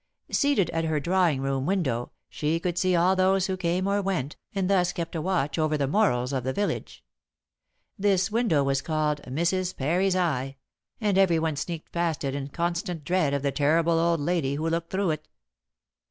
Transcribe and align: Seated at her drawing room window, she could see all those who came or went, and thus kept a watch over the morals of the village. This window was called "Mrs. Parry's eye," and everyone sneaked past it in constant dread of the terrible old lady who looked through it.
Seated 0.31 0.71
at 0.71 0.85
her 0.85 0.99
drawing 0.99 1.41
room 1.41 1.67
window, 1.67 2.09
she 2.27 2.59
could 2.59 2.75
see 2.75 2.95
all 2.95 3.15
those 3.15 3.45
who 3.45 3.55
came 3.55 3.85
or 3.85 4.01
went, 4.01 4.35
and 4.55 4.67
thus 4.67 4.91
kept 4.93 5.13
a 5.15 5.21
watch 5.21 5.59
over 5.59 5.77
the 5.77 5.85
morals 5.87 6.33
of 6.33 6.43
the 6.43 6.53
village. 6.53 7.03
This 7.99 8.31
window 8.31 8.63
was 8.63 8.81
called 8.81 9.21
"Mrs. 9.27 9.77
Parry's 9.77 10.15
eye," 10.15 10.55
and 10.99 11.19
everyone 11.19 11.55
sneaked 11.55 11.91
past 11.91 12.23
it 12.23 12.33
in 12.33 12.47
constant 12.47 13.03
dread 13.03 13.31
of 13.35 13.43
the 13.43 13.51
terrible 13.51 13.99
old 13.99 14.19
lady 14.19 14.55
who 14.55 14.67
looked 14.67 14.89
through 14.89 15.11
it. 15.11 15.27